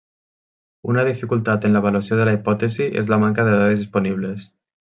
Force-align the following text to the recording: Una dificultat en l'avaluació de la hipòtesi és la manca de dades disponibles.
Una 0.93 1.03
dificultat 1.07 1.67
en 1.69 1.77
l'avaluació 1.77 2.19
de 2.21 2.27
la 2.31 2.35
hipòtesi 2.39 2.89
és 3.03 3.13
la 3.15 3.21
manca 3.27 3.47
de 3.51 3.55
dades 3.61 3.85
disponibles. 3.87 4.49